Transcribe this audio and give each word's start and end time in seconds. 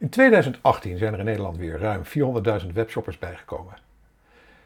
In 0.00 0.08
2018 0.08 0.98
zijn 0.98 1.12
er 1.12 1.18
in 1.18 1.24
Nederland 1.24 1.56
weer 1.56 1.78
ruim 1.78 2.02
400.000 2.62 2.66
webshoppers 2.72 3.18
bijgekomen. 3.18 3.74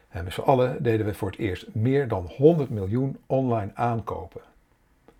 En 0.09 0.23
met 0.23 0.33
z'n 0.33 0.41
allen 0.41 0.83
deden 0.83 1.05
we 1.05 1.13
voor 1.13 1.29
het 1.29 1.39
eerst 1.39 1.67
meer 1.73 2.07
dan 2.07 2.31
100 2.37 2.69
miljoen 2.69 3.17
online 3.25 3.71
aankopen. 3.73 4.41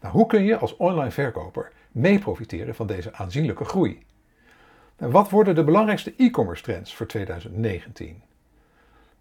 Nou, 0.01 0.13
hoe 0.13 0.27
kun 0.27 0.43
je 0.43 0.57
als 0.57 0.77
online 0.77 1.11
verkoper 1.11 1.71
mee 1.91 2.19
profiteren 2.19 2.75
van 2.75 2.87
deze 2.87 3.13
aanzienlijke 3.13 3.65
groei? 3.65 4.03
En 4.95 5.11
wat 5.11 5.29
worden 5.29 5.55
de 5.55 5.63
belangrijkste 5.63 6.13
e-commerce 6.17 6.63
trends 6.63 6.95
voor 6.95 7.05
2019? 7.05 8.21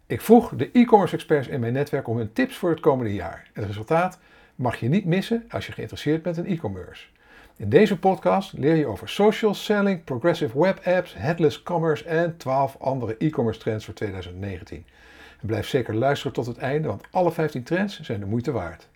Ik 0.05 0.21
vroeg 0.21 0.55
de 0.55 0.71
e-commerce 0.71 1.15
experts 1.15 1.47
in 1.47 1.59
mijn 1.59 1.73
netwerk 1.73 2.07
om 2.07 2.17
hun 2.17 2.33
tips 2.33 2.55
voor 2.55 2.69
het 2.69 2.79
komende 2.79 3.13
jaar. 3.13 3.49
Het 3.53 3.65
resultaat 3.65 4.19
mag 4.55 4.75
je 4.75 4.89
niet 4.89 5.05
missen 5.05 5.45
als 5.49 5.65
je 5.65 5.71
geïnteresseerd 5.71 6.21
bent 6.21 6.37
in 6.37 6.45
e-commerce. 6.45 7.05
In 7.57 7.69
deze 7.69 7.99
podcast 7.99 8.53
leer 8.53 8.75
je 8.75 8.85
over 8.85 9.09
social 9.09 9.53
selling, 9.53 10.03
progressive 10.03 10.59
web 10.59 10.79
apps, 10.85 11.13
headless 11.13 11.63
commerce 11.63 12.03
en 12.03 12.37
12 12.37 12.75
andere 12.79 13.17
e-commerce 13.17 13.59
trends 13.59 13.85
voor 13.85 13.93
2019. 13.93 14.85
En 15.41 15.47
blijf 15.47 15.67
zeker 15.67 15.95
luisteren 15.95 16.33
tot 16.33 16.45
het 16.45 16.57
einde, 16.57 16.87
want 16.87 17.03
alle 17.11 17.31
15 17.31 17.63
trends 17.63 17.99
zijn 17.99 18.19
de 18.19 18.25
moeite 18.25 18.51
waard. 18.51 18.87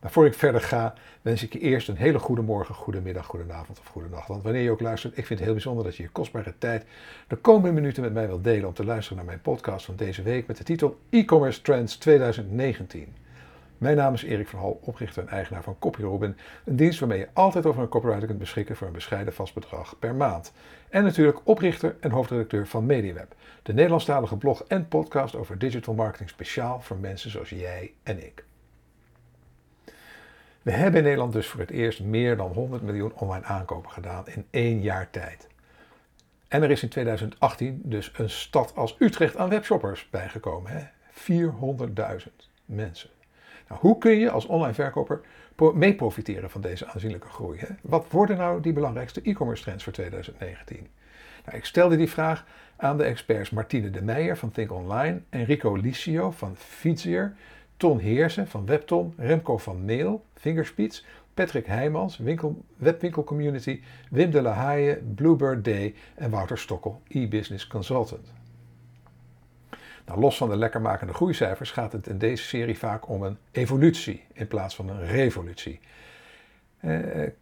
Maar 0.00 0.10
voor 0.10 0.26
ik 0.26 0.34
verder 0.34 0.60
ga, 0.60 0.94
wens 1.22 1.42
ik 1.42 1.52
je 1.52 1.58
eerst 1.58 1.88
een 1.88 1.96
hele 1.96 2.18
goede 2.18 2.42
morgen, 2.42 2.74
goede 2.74 3.00
middag, 3.00 3.26
goede 3.26 3.52
avond 3.52 3.78
of 3.78 3.86
goede 3.86 4.08
nacht. 4.08 4.28
Want 4.28 4.42
wanneer 4.42 4.62
je 4.62 4.70
ook 4.70 4.80
luistert, 4.80 5.18
ik 5.18 5.26
vind 5.26 5.38
het 5.38 5.48
heel 5.48 5.52
bijzonder 5.52 5.84
dat 5.84 5.96
je 5.96 6.02
je 6.02 6.08
kostbare 6.08 6.54
tijd 6.58 6.84
de 7.28 7.36
komende 7.36 7.72
minuten 7.72 8.02
met 8.02 8.12
mij 8.12 8.26
wilt 8.26 8.44
delen 8.44 8.68
om 8.68 8.74
te 8.74 8.84
luisteren 8.84 9.16
naar 9.16 9.26
mijn 9.26 9.40
podcast 9.40 9.84
van 9.84 9.96
deze 9.96 10.22
week 10.22 10.46
met 10.46 10.56
de 10.56 10.64
titel 10.64 10.98
E-Commerce 11.10 11.62
Trends 11.62 11.96
2019. 11.96 13.14
Mijn 13.78 13.96
naam 13.96 14.14
is 14.14 14.22
Erik 14.22 14.48
van 14.48 14.58
Hal, 14.58 14.80
oprichter 14.82 15.22
en 15.22 15.28
eigenaar 15.28 15.62
van 15.62 15.78
CopyRobin, 15.78 16.36
een 16.64 16.76
dienst 16.76 16.98
waarmee 16.98 17.18
je 17.18 17.28
altijd 17.32 17.66
over 17.66 17.82
een 17.82 17.88
copywriter 17.88 18.26
kunt 18.26 18.38
beschikken 18.38 18.76
voor 18.76 18.86
een 18.86 18.92
bescheiden 18.92 19.32
vast 19.32 19.54
bedrag 19.54 19.98
per 19.98 20.14
maand. 20.14 20.52
En 20.88 21.04
natuurlijk 21.04 21.40
oprichter 21.44 21.96
en 22.00 22.10
hoofdredacteur 22.10 22.66
van 22.66 22.86
MediaWeb, 22.86 23.34
de 23.62 23.72
Nederlandstalige 23.72 24.36
blog 24.36 24.64
en 24.64 24.88
podcast 24.88 25.34
over 25.34 25.58
digital 25.58 25.94
marketing 25.94 26.28
speciaal 26.28 26.80
voor 26.80 26.96
mensen 26.96 27.30
zoals 27.30 27.50
jij 27.50 27.92
en 28.02 28.26
ik. 28.26 28.44
We 30.62 30.70
hebben 30.70 30.98
in 30.98 31.04
Nederland 31.04 31.32
dus 31.32 31.46
voor 31.46 31.60
het 31.60 31.70
eerst 31.70 32.02
meer 32.02 32.36
dan 32.36 32.52
100 32.52 32.82
miljoen 32.82 33.12
online 33.14 33.44
aankopen 33.44 33.90
gedaan 33.90 34.24
in 34.28 34.46
één 34.50 34.80
jaar 34.80 35.10
tijd. 35.10 35.48
En 36.48 36.62
er 36.62 36.70
is 36.70 36.82
in 36.82 36.88
2018 36.88 37.80
dus 37.84 38.12
een 38.16 38.30
stad 38.30 38.72
als 38.74 38.96
Utrecht 38.98 39.36
aan 39.36 39.48
webshoppers 39.48 40.08
bijgekomen. 40.10 40.90
400.000 41.12 42.26
mensen. 42.64 43.10
Nou, 43.68 43.80
hoe 43.80 43.98
kun 43.98 44.18
je 44.18 44.30
als 44.30 44.46
online 44.46 44.74
verkoper 44.74 45.20
mee 45.74 45.94
profiteren 45.94 46.50
van 46.50 46.60
deze 46.60 46.86
aanzienlijke 46.86 47.28
groei? 47.28 47.58
Hè? 47.58 47.66
Wat 47.82 48.06
worden 48.10 48.36
nou 48.36 48.60
die 48.60 48.72
belangrijkste 48.72 49.20
e-commerce 49.22 49.62
trends 49.62 49.84
voor 49.84 49.92
2019? 49.92 50.86
Nou, 51.44 51.58
ik 51.58 51.64
stelde 51.64 51.96
die 51.96 52.10
vraag 52.10 52.46
aan 52.76 52.96
de 52.96 53.04
experts 53.04 53.50
Martine 53.50 53.90
de 53.90 54.02
Meijer 54.02 54.36
van 54.36 54.50
Think 54.50 54.72
Online, 54.72 55.20
Enrico 55.28 55.74
Licio 55.74 56.30
van 56.30 56.56
Fizier, 56.56 57.34
Ton 57.76 57.98
Heersen 57.98 58.48
van 58.48 58.66
Webton, 58.66 59.14
Remco 59.16 59.58
van 59.58 59.84
Mail, 59.84 60.24
Fingerspits, 60.34 61.04
Patrick 61.34 61.66
Heijmans, 61.66 62.16
winkel, 62.16 62.64
Webwinkel 62.76 63.24
Community, 63.24 63.80
Wim 64.10 64.30
de 64.30 64.42
la 64.42 64.52
Haye, 64.52 65.02
Bluebird 65.14 65.64
Day 65.64 65.94
en 66.14 66.30
Wouter 66.30 66.58
Stokkel, 66.58 67.02
e-business 67.08 67.66
consultant. 67.66 68.32
Nou, 70.06 70.20
los 70.20 70.36
van 70.36 70.48
de 70.48 70.56
lekkermakende 70.56 71.14
groeicijfers 71.14 71.70
gaat 71.70 71.92
het 71.92 72.06
in 72.06 72.18
deze 72.18 72.44
serie 72.44 72.78
vaak 72.78 73.08
om 73.08 73.22
een 73.22 73.38
evolutie 73.50 74.24
in 74.32 74.46
plaats 74.46 74.74
van 74.74 74.88
een 74.88 75.06
revolutie. 75.06 75.80
Eh, 76.80 77.24
eh 77.24 77.32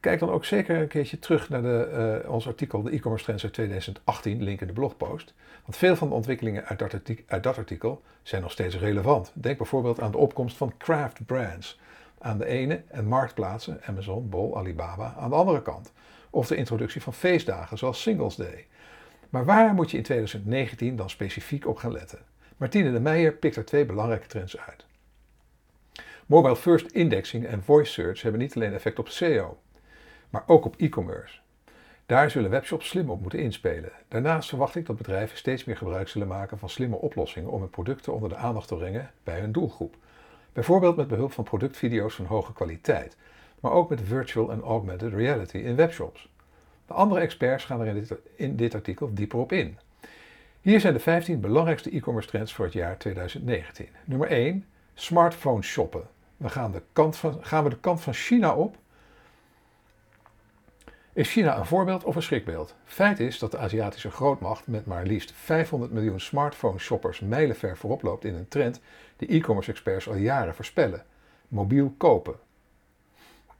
kijk 0.00 0.20
dan 0.20 0.30
ook 0.30 0.44
zeker 0.44 0.80
een 0.80 0.88
keertje 0.88 1.18
terug 1.18 1.48
naar 1.48 1.62
de, 1.62 2.20
uh, 2.24 2.30
ons 2.30 2.46
artikel 2.46 2.82
De 2.82 2.90
e-commerce 2.90 3.24
trends 3.24 3.44
uit 3.44 3.52
2018, 3.52 4.42
link 4.42 4.60
in 4.60 4.66
de 4.66 4.72
blogpost. 4.72 5.34
Want 5.62 5.76
veel 5.76 5.96
van 5.96 6.08
de 6.08 6.14
ontwikkelingen 6.14 6.64
uit 6.64 6.78
dat, 6.78 6.94
uit 7.26 7.42
dat 7.42 7.58
artikel 7.58 8.02
zijn 8.22 8.42
nog 8.42 8.50
steeds 8.50 8.76
relevant. 8.76 9.32
Denk 9.34 9.58
bijvoorbeeld 9.58 10.00
aan 10.00 10.10
de 10.10 10.18
opkomst 10.18 10.56
van 10.56 10.72
craft 10.78 11.26
brands 11.26 11.80
aan 12.18 12.38
de 12.38 12.46
ene 12.46 12.82
en 12.88 13.06
marktplaatsen, 13.06 13.80
Amazon, 13.84 14.28
Bol, 14.28 14.56
Alibaba, 14.56 15.14
aan 15.18 15.30
de 15.30 15.36
andere 15.36 15.62
kant. 15.62 15.92
Of 16.30 16.46
de 16.46 16.56
introductie 16.56 17.02
van 17.02 17.14
feestdagen 17.14 17.78
zoals 17.78 18.02
Singles 18.02 18.36
Day. 18.36 18.66
Maar 19.34 19.44
waar 19.44 19.74
moet 19.74 19.90
je 19.90 19.96
in 19.96 20.02
2019 20.02 20.96
dan 20.96 21.10
specifiek 21.10 21.66
op 21.66 21.76
gaan 21.76 21.92
letten? 21.92 22.18
Martine 22.56 22.92
de 22.92 23.00
Meijer 23.00 23.32
pikt 23.32 23.56
er 23.56 23.64
twee 23.64 23.84
belangrijke 23.86 24.26
trends 24.26 24.58
uit. 24.58 24.86
Mobile 26.26 26.56
First 26.56 26.90
Indexing 26.90 27.46
en 27.46 27.62
Voice 27.62 27.92
Search 27.92 28.22
hebben 28.22 28.40
niet 28.40 28.56
alleen 28.56 28.72
effect 28.72 28.98
op 28.98 29.08
SEO, 29.08 29.58
maar 30.30 30.42
ook 30.46 30.64
op 30.64 30.76
e-commerce. 30.76 31.38
Daar 32.06 32.30
zullen 32.30 32.50
webshops 32.50 32.88
slim 32.88 33.10
op 33.10 33.20
moeten 33.20 33.38
inspelen. 33.38 33.92
Daarnaast 34.08 34.48
verwacht 34.48 34.74
ik 34.74 34.86
dat 34.86 34.96
bedrijven 34.96 35.38
steeds 35.38 35.64
meer 35.64 35.76
gebruik 35.76 36.08
zullen 36.08 36.28
maken 36.28 36.58
van 36.58 36.68
slimme 36.70 36.96
oplossingen 36.96 37.50
om 37.50 37.60
hun 37.60 37.70
producten 37.70 38.14
onder 38.14 38.28
de 38.28 38.36
aandacht 38.36 38.68
te 38.68 38.76
brengen 38.76 39.10
bij 39.24 39.40
hun 39.40 39.52
doelgroep. 39.52 39.96
Bijvoorbeeld 40.52 40.96
met 40.96 41.08
behulp 41.08 41.32
van 41.32 41.44
productvideo's 41.44 42.14
van 42.14 42.24
hoge 42.24 42.52
kwaliteit, 42.52 43.16
maar 43.60 43.72
ook 43.72 43.88
met 43.88 44.00
virtual 44.04 44.50
en 44.50 44.60
augmented 44.60 45.12
reality 45.12 45.58
in 45.58 45.76
webshops. 45.76 46.28
De 46.86 46.94
andere 46.94 47.20
experts 47.20 47.64
gaan 47.64 47.80
er 47.80 48.18
in 48.34 48.56
dit, 48.56 48.74
artikel 48.74 49.14
dieper 49.14 49.38
op 49.38 49.52
in. 49.52 49.78
Hier 50.60 50.80
zijn 50.80 50.92
de 50.92 51.00
15 51.00 51.40
belangrijkste 51.40 51.90
e-commerce 51.90 52.28
trends 52.28 52.52
voor 52.52 52.64
het 52.64 52.74
jaar 52.74 52.98
2019. 52.98 53.88
Nummer 54.04 54.28
1, 54.28 54.64
smartphone 54.94 55.62
shoppen. 55.62 56.08
We 56.36 56.48
gaan, 56.48 56.72
de 56.72 56.82
kant 56.92 57.16
van, 57.16 57.38
gaan 57.44 57.64
we 57.64 57.70
de 57.70 57.80
kant 57.80 58.00
van 58.00 58.12
China 58.12 58.54
op? 58.54 58.76
Is 61.12 61.30
China 61.30 61.58
een 61.58 61.66
voorbeeld 61.66 62.04
of 62.04 62.16
een 62.16 62.22
schrikbeeld? 62.22 62.74
Feit 62.84 63.20
is 63.20 63.38
dat 63.38 63.50
de 63.50 63.58
Aziatische 63.58 64.10
grootmacht 64.10 64.66
met 64.66 64.86
maar 64.86 65.04
liefst 65.04 65.32
500 65.32 65.92
miljoen 65.92 66.20
smartphone 66.20 66.78
shoppers 66.78 67.20
mijlenver 67.20 67.76
voorop 67.76 68.02
loopt 68.02 68.24
in 68.24 68.34
een 68.34 68.48
trend 68.48 68.80
die 69.16 69.28
e-commerce 69.28 69.70
experts 69.70 70.08
al 70.08 70.14
jaren 70.14 70.54
voorspellen: 70.54 71.04
mobiel 71.48 71.94
kopen. 71.96 72.34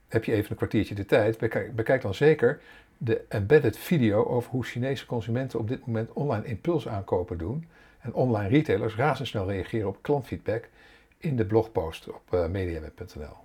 Heb 0.08 0.24
je 0.24 0.32
even 0.32 0.50
een 0.50 0.56
kwartiertje 0.56 0.94
de 0.94 1.04
tijd, 1.04 1.38
bekijk 1.74 2.02
dan 2.02 2.14
zeker 2.14 2.60
de 2.98 3.24
embedded 3.28 3.78
video 3.78 4.24
over 4.24 4.50
hoe 4.50 4.64
Chinese 4.64 5.06
consumenten 5.06 5.58
op 5.58 5.68
dit 5.68 5.86
moment 5.86 6.12
online 6.12 6.46
impulsaankopen 6.46 7.38
doen 7.38 7.68
en 8.00 8.14
online 8.14 8.48
retailers 8.48 8.96
razendsnel 8.96 9.46
reageren 9.46 9.88
op 9.88 9.98
klantfeedback 10.02 10.68
in 11.18 11.36
de 11.36 11.46
blogpost 11.46 12.08
op 12.08 12.22
uh, 12.34 12.46
mediaweb.nl. 12.46 13.36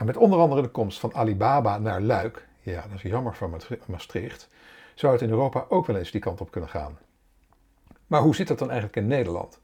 Nou, 0.00 0.04
met 0.04 0.16
onder 0.16 0.38
andere 0.38 0.62
de 0.62 0.68
komst 0.68 0.98
van 0.98 1.14
Alibaba 1.14 1.78
naar 1.78 2.00
Luik, 2.00 2.46
ja 2.62 2.82
dat 2.82 2.92
is 2.94 3.02
jammer 3.02 3.34
van 3.34 3.60
Maastricht, 3.86 4.48
zou 4.94 5.12
het 5.12 5.22
in 5.22 5.30
Europa 5.30 5.66
ook 5.68 5.86
wel 5.86 5.96
eens 5.96 6.10
die 6.10 6.20
kant 6.20 6.40
op 6.40 6.50
kunnen 6.50 6.70
gaan. 6.70 6.98
Maar 8.06 8.20
hoe 8.20 8.34
zit 8.34 8.48
dat 8.48 8.58
dan 8.58 8.70
eigenlijk 8.70 8.98
in 8.98 9.06
Nederland? 9.06 9.60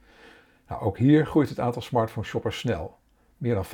Nou, 0.68 0.82
ook 0.82 0.98
hier 0.98 1.26
groeit 1.26 1.48
het 1.48 1.60
aantal 1.60 1.82
smartphone 1.82 2.26
shoppers 2.26 2.58
snel, 2.58 2.98
meer 3.36 3.54
dan 3.54 3.64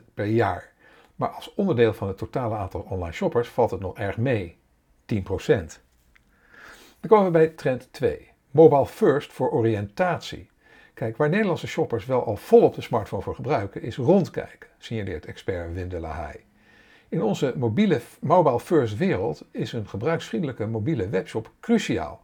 50% 0.00 0.04
per 0.14 0.26
jaar. 0.26 0.72
Maar 1.14 1.28
als 1.28 1.54
onderdeel 1.54 1.94
van 1.94 2.08
het 2.08 2.18
totale 2.18 2.54
aantal 2.54 2.86
online 2.88 3.12
shoppers 3.12 3.48
valt 3.48 3.70
het 3.70 3.80
nog 3.80 3.98
erg 3.98 4.16
mee, 4.16 4.58
10%. 5.14 5.16
Dan 7.00 7.18
komen 7.18 7.24
we 7.24 7.30
bij 7.30 7.48
trend 7.48 7.92
2. 7.92 8.30
Mobile 8.50 8.86
first 8.86 9.32
voor 9.32 9.50
oriëntatie. 9.50 10.50
Kijk, 10.94 11.16
waar 11.16 11.28
Nederlandse 11.28 11.66
shoppers 11.66 12.06
wel 12.06 12.24
al 12.24 12.36
volop 12.36 12.74
de 12.74 12.80
smartphone 12.80 13.22
voor 13.22 13.34
gebruiken, 13.34 13.82
is 13.82 13.96
rondkijken, 13.96 14.70
signaleert 14.78 15.26
expert 15.26 15.74
Wim 15.74 15.88
de 15.88 16.00
la 16.00 16.10
Haye. 16.10 16.40
In 17.08 17.22
onze 17.22 17.54
mobiele, 17.56 18.00
mobile 18.20 18.60
first 18.60 18.96
wereld 18.96 19.44
is 19.50 19.72
een 19.72 19.88
gebruiksvriendelijke 19.88 20.66
mobiele 20.66 21.08
webshop 21.08 21.50
cruciaal. 21.60 22.22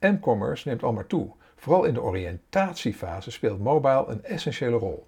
M-commerce 0.00 0.68
neemt 0.68 0.82
al 0.82 0.92
maar 0.92 1.06
toe. 1.06 1.30
Vooral 1.56 1.84
in 1.84 1.94
de 1.94 2.02
oriëntatiefase 2.02 3.30
speelt 3.30 3.58
mobile 3.58 4.04
een 4.06 4.24
essentiële 4.24 4.76
rol. 4.76 5.06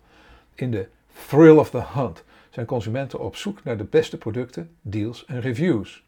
In 0.55 0.71
de 0.71 0.89
thrill 1.27 1.57
of 1.57 1.71
the 1.71 1.83
hunt 1.83 2.25
zijn 2.59 2.71
consumenten 2.71 3.21
op 3.21 3.37
zoek 3.37 3.65
naar 3.65 3.77
de 3.77 3.85
beste 3.85 4.19
producten, 4.19 4.71
deals 4.81 5.25
en 5.25 5.41
reviews. 5.41 6.05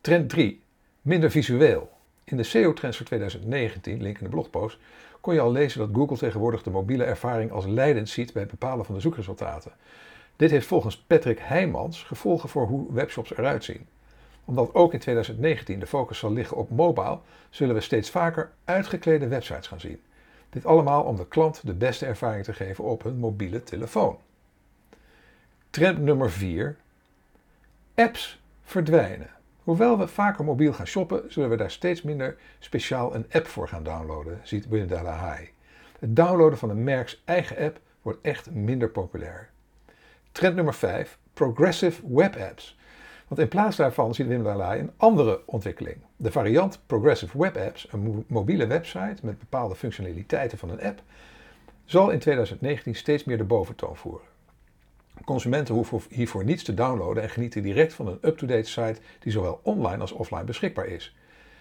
Trend 0.00 0.28
3. 0.28 0.62
Minder 1.02 1.30
visueel. 1.30 1.90
In 2.24 2.36
de 2.36 2.42
SEO-trends 2.42 2.96
voor 2.96 3.06
2019, 3.06 4.02
link 4.02 4.18
in 4.18 4.24
de 4.24 4.30
blogpost, 4.30 4.78
kon 5.20 5.34
je 5.34 5.40
al 5.40 5.52
lezen 5.52 5.78
dat 5.78 5.88
Google 5.92 6.16
tegenwoordig 6.16 6.62
de 6.62 6.70
mobiele 6.70 7.04
ervaring 7.04 7.50
als 7.50 7.66
leidend 7.66 8.08
ziet 8.08 8.32
bij 8.32 8.42
het 8.42 8.50
bepalen 8.50 8.84
van 8.84 8.94
de 8.94 9.00
zoekresultaten. 9.00 9.72
Dit 10.36 10.50
heeft 10.50 10.66
volgens 10.66 10.96
Patrick 10.96 11.38
Heijmans 11.38 12.02
gevolgen 12.02 12.48
voor 12.48 12.66
hoe 12.66 12.92
webshops 12.92 13.30
eruit 13.30 13.64
zien. 13.64 13.86
Omdat 14.44 14.74
ook 14.74 14.92
in 14.92 14.98
2019 14.98 15.80
de 15.80 15.86
focus 15.86 16.18
zal 16.18 16.32
liggen 16.32 16.56
op 16.56 16.70
mobile, 16.70 17.18
zullen 17.50 17.74
we 17.74 17.80
steeds 17.80 18.10
vaker 18.10 18.52
uitgeklede 18.64 19.28
websites 19.28 19.66
gaan 19.66 19.80
zien. 19.80 20.00
Dit 20.50 20.66
allemaal 20.66 21.02
om 21.02 21.16
de 21.16 21.28
klant 21.28 21.66
de 21.66 21.74
beste 21.74 22.06
ervaring 22.06 22.44
te 22.44 22.52
geven 22.52 22.84
op 22.84 23.02
hun 23.02 23.16
mobiele 23.16 23.62
telefoon. 23.62 24.18
Trend 25.76 25.98
nummer 25.98 26.30
4. 26.30 26.76
Apps 27.94 28.40
verdwijnen. 28.62 29.30
Hoewel 29.62 29.98
we 29.98 30.08
vaker 30.08 30.44
mobiel 30.44 30.72
gaan 30.72 30.86
shoppen, 30.86 31.32
zullen 31.32 31.50
we 31.50 31.56
daar 31.56 31.70
steeds 31.70 32.02
minder 32.02 32.36
speciaal 32.58 33.14
een 33.14 33.26
app 33.32 33.46
voor 33.46 33.68
gaan 33.68 33.82
downloaden, 33.82 34.40
ziet 34.42 34.68
Wim 34.68 34.88
High. 34.88 35.42
Het 35.98 36.16
downloaden 36.16 36.58
van 36.58 36.70
een 36.70 36.84
merks 36.84 37.22
eigen 37.24 37.58
app 37.58 37.80
wordt 38.02 38.18
echt 38.22 38.50
minder 38.50 38.88
populair. 38.88 39.50
Trend 40.32 40.54
nummer 40.54 40.74
5. 40.74 41.18
Progressive 41.32 42.02
web 42.14 42.36
apps. 42.36 42.78
Want 43.28 43.40
in 43.40 43.48
plaats 43.48 43.76
daarvan 43.76 44.14
ziet 44.14 44.26
Wim 44.26 44.46
een 44.46 44.92
andere 44.96 45.42
ontwikkeling. 45.46 45.96
De 46.16 46.32
variant 46.32 46.80
Progressive 46.86 47.38
Web 47.38 47.56
Apps, 47.56 47.88
een 47.90 48.24
mobiele 48.26 48.66
website 48.66 49.16
met 49.22 49.38
bepaalde 49.38 49.74
functionaliteiten 49.74 50.58
van 50.58 50.70
een 50.70 50.82
app, 50.82 51.02
zal 51.84 52.10
in 52.10 52.18
2019 52.18 52.94
steeds 52.94 53.24
meer 53.24 53.38
de 53.38 53.44
boventoon 53.44 53.96
voeren. 53.96 54.34
Consumenten 55.24 55.74
hoeven 55.74 56.00
hiervoor 56.08 56.44
niets 56.44 56.62
te 56.62 56.74
downloaden 56.74 57.22
en 57.22 57.30
genieten 57.30 57.62
direct 57.62 57.92
van 57.94 58.06
een 58.06 58.18
up-to-date 58.22 58.68
site 58.68 59.00
die 59.18 59.32
zowel 59.32 59.60
online 59.62 60.00
als 60.00 60.12
offline 60.12 60.44
beschikbaar 60.44 60.86
is. 60.86 61.16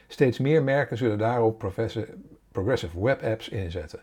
Steeds 0.07 0.39
meer 0.39 0.63
merken 0.63 0.97
zullen 0.97 1.17
daarop 1.17 1.73
progressive 2.51 3.03
web 3.03 3.21
apps 3.23 3.49
inzetten. 3.49 3.99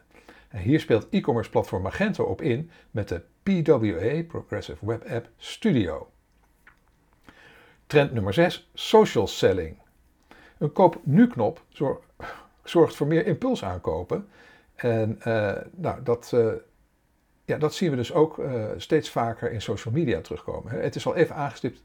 En 0.48 0.60
hier 0.60 0.80
speelt 0.80 1.08
e-commerce 1.10 1.50
platform 1.50 1.82
Magento 1.82 2.24
op 2.24 2.42
in 2.42 2.70
met 2.90 3.08
de 3.08 3.22
PWA, 3.42 4.22
Progressive 4.22 4.86
Web 4.86 5.04
App 5.04 5.28
Studio. 5.36 6.10
Trend 7.86 8.12
nummer 8.12 8.34
6, 8.34 8.70
social 8.74 9.26
selling. 9.26 9.76
Een 10.58 10.72
koop 10.72 11.00
nu 11.02 11.26
knop 11.26 11.64
zorgt 12.64 12.94
voor 12.94 13.06
meer 13.06 13.26
impuls 13.26 13.64
aankopen. 13.64 14.28
En 14.74 15.18
uh, 15.26 15.52
nou, 15.70 16.02
dat, 16.02 16.30
uh, 16.34 16.52
ja, 17.44 17.58
dat 17.58 17.74
zien 17.74 17.90
we 17.90 17.96
dus 17.96 18.12
ook 18.12 18.38
uh, 18.38 18.64
steeds 18.76 19.10
vaker 19.10 19.52
in 19.52 19.62
social 19.62 19.94
media 19.94 20.20
terugkomen. 20.20 20.72
Het 20.72 20.94
is 20.94 21.06
al 21.06 21.14
even 21.16 21.34
aangestipt 21.34 21.82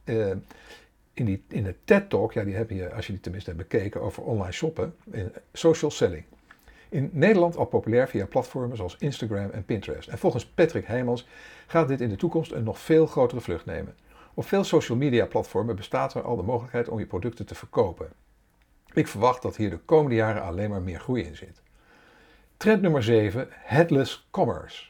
in, 1.17 1.25
die, 1.25 1.43
in 1.47 1.63
de 1.63 1.75
TED-talk, 1.83 2.33
ja, 2.33 2.43
die 2.43 2.55
heb 2.55 2.69
je, 2.69 2.93
als 2.93 3.05
je 3.05 3.11
die 3.11 3.21
tenminste 3.21 3.49
hebt 3.49 3.69
bekeken, 3.69 4.01
over 4.01 4.23
online 4.23 4.51
shoppen, 4.51 4.95
in 5.11 5.31
social 5.53 5.91
selling. 5.91 6.23
In 6.89 7.09
Nederland 7.13 7.57
al 7.57 7.65
populair 7.65 8.07
via 8.07 8.25
platformen 8.25 8.77
zoals 8.77 8.95
Instagram 8.99 9.49
en 9.49 9.65
Pinterest. 9.65 10.07
En 10.07 10.17
volgens 10.17 10.45
Patrick 10.45 10.85
Heijmans 10.85 11.27
gaat 11.67 11.87
dit 11.87 12.01
in 12.01 12.09
de 12.09 12.15
toekomst 12.15 12.51
een 12.51 12.63
nog 12.63 12.79
veel 12.79 13.05
grotere 13.05 13.41
vlucht 13.41 13.65
nemen. 13.65 13.95
Op 14.33 14.45
veel 14.45 14.63
social 14.63 14.97
media 14.97 15.25
platformen 15.25 15.75
bestaat 15.75 16.13
er 16.13 16.21
al 16.21 16.35
de 16.35 16.43
mogelijkheid 16.43 16.89
om 16.89 16.99
je 16.99 17.05
producten 17.05 17.45
te 17.45 17.55
verkopen. 17.55 18.09
Ik 18.93 19.07
verwacht 19.07 19.41
dat 19.41 19.55
hier 19.55 19.69
de 19.69 19.77
komende 19.77 20.15
jaren 20.15 20.41
alleen 20.41 20.69
maar 20.69 20.81
meer 20.81 20.99
groei 20.99 21.23
in 21.23 21.35
zit. 21.35 21.61
Trend 22.57 22.81
nummer 22.81 23.03
7, 23.03 23.47
headless 23.51 24.27
commerce. 24.31 24.85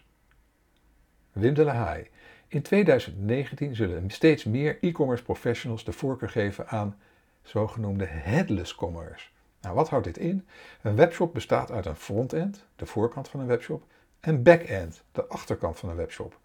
Wim 1.39 1.53
de 1.53 1.63
la 1.63 1.73
Haye. 1.73 2.07
In 2.47 2.61
2019 2.61 3.75
zullen 3.75 4.09
steeds 4.09 4.43
meer 4.43 4.77
e-commerce 4.81 5.23
professionals 5.23 5.83
de 5.83 5.91
voorkeur 5.91 6.29
geven 6.29 6.67
aan 6.67 6.97
zogenoemde 7.41 8.05
headless 8.05 8.75
commerce. 8.75 9.27
Nou, 9.61 9.75
wat 9.75 9.89
houdt 9.89 10.05
dit 10.05 10.17
in? 10.17 10.45
Een 10.81 10.95
webshop 10.95 11.33
bestaat 11.33 11.71
uit 11.71 11.85
een 11.85 11.95
frontend, 11.95 12.65
de 12.75 12.85
voorkant 12.85 13.29
van 13.29 13.39
een 13.39 13.47
webshop, 13.47 13.83
en 14.19 14.43
backend, 14.43 15.03
de 15.11 15.25
achterkant 15.25 15.79
van 15.79 15.89
een 15.89 15.95
webshop. 15.95 16.39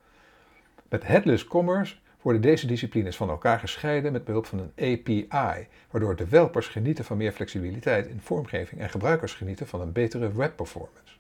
Met 0.89 1.07
headless 1.07 1.45
commerce 1.45 1.97
worden 2.23 2.43
deze 2.43 2.67
disciplines 2.67 3.17
van 3.17 3.29
elkaar 3.29 3.59
gescheiden 3.59 4.13
met 4.13 4.25
behulp 4.25 4.47
van 4.47 4.59
een 4.59 4.73
API, 4.77 5.69
waardoor 5.91 6.17
developers 6.17 6.69
genieten 6.69 7.05
van 7.05 7.17
meer 7.17 7.33
flexibiliteit 7.33 8.07
in 8.07 8.21
vormgeving 8.21 8.81
en 8.81 8.91
gebruikers 8.91 9.35
genieten 9.35 9.67
van 9.67 9.81
een 9.81 9.93
betere 9.93 10.33
webperformance. 10.33 11.15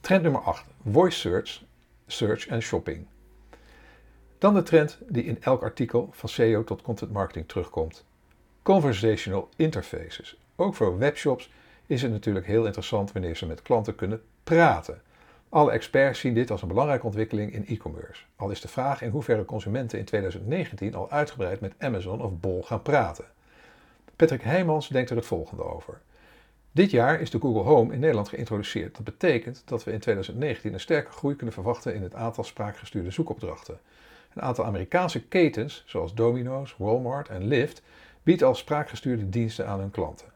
Trend 0.00 0.22
nummer 0.22 0.40
8: 0.40 0.64
Voice 0.90 1.18
search, 1.18 1.64
search 2.06 2.46
en 2.46 2.62
shopping. 2.62 3.06
Dan 4.38 4.54
de 4.54 4.62
trend 4.62 4.98
die 5.08 5.24
in 5.24 5.42
elk 5.42 5.62
artikel 5.62 6.08
van 6.12 6.28
SEO 6.28 6.64
tot 6.64 6.82
content 6.82 7.12
marketing 7.12 7.48
terugkomt. 7.48 8.04
Conversational 8.62 9.48
interfaces. 9.56 10.38
Ook 10.56 10.74
voor 10.74 10.98
webshops 10.98 11.50
is 11.86 12.02
het 12.02 12.10
natuurlijk 12.10 12.46
heel 12.46 12.64
interessant 12.64 13.12
wanneer 13.12 13.36
ze 13.36 13.46
met 13.46 13.62
klanten 13.62 13.94
kunnen 13.94 14.22
praten. 14.44 15.02
Alle 15.48 15.70
experts 15.70 16.20
zien 16.20 16.34
dit 16.34 16.50
als 16.50 16.62
een 16.62 16.68
belangrijke 16.68 17.06
ontwikkeling 17.06 17.52
in 17.52 17.66
e-commerce. 17.66 18.22
Al 18.36 18.50
is 18.50 18.60
de 18.60 18.68
vraag 18.68 19.02
in 19.02 19.10
hoeverre 19.10 19.44
consumenten 19.44 19.98
in 19.98 20.04
2019 20.04 20.94
al 20.94 21.10
uitgebreid 21.10 21.60
met 21.60 21.74
Amazon 21.78 22.22
of 22.22 22.40
Bol 22.40 22.62
gaan 22.62 22.82
praten. 22.82 23.24
Patrick 24.16 24.42
Heijmans 24.42 24.88
denkt 24.88 25.10
er 25.10 25.16
het 25.16 25.26
volgende 25.26 25.62
over. 25.62 26.00
Dit 26.76 26.90
jaar 26.90 27.20
is 27.20 27.30
de 27.30 27.40
Google 27.40 27.62
Home 27.62 27.92
in 27.92 28.00
Nederland 28.00 28.28
geïntroduceerd. 28.28 28.94
Dat 28.94 29.04
betekent 29.04 29.62
dat 29.64 29.84
we 29.84 29.92
in 29.92 29.98
2019 29.98 30.72
een 30.72 30.80
sterke 30.80 31.10
groei 31.10 31.36
kunnen 31.36 31.54
verwachten 31.54 31.94
in 31.94 32.02
het 32.02 32.14
aantal 32.14 32.44
spraakgestuurde 32.44 33.10
zoekopdrachten. 33.10 33.80
Een 34.34 34.42
aantal 34.42 34.64
Amerikaanse 34.64 35.22
ketens, 35.22 35.82
zoals 35.86 36.14
Domino's, 36.14 36.74
Walmart 36.78 37.28
en 37.28 37.44
Lyft, 37.44 37.82
biedt 38.22 38.42
al 38.42 38.54
spraakgestuurde 38.54 39.28
diensten 39.28 39.66
aan 39.66 39.78
hun 39.78 39.90
klanten. 39.90 40.26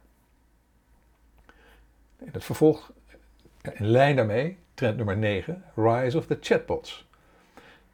In 2.18 2.32
het 2.32 2.44
vervolg, 2.44 2.92
in 3.72 3.86
lijn 3.86 4.16
daarmee, 4.16 4.58
trend 4.74 4.96
nummer 4.96 5.16
9, 5.16 5.64
Rise 5.74 6.18
of 6.18 6.26
the 6.26 6.38
Chatbots. 6.40 7.08